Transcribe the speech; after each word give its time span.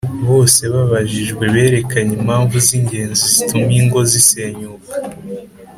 bose 0.29 0.61
babajijwe 0.73 1.43
berekanye 1.53 2.13
impamvu 2.19 2.55
z’ingenzi 2.65 3.23
zituma 3.35 3.71
ingo 3.79 3.99
zisenyuka. 4.11 4.91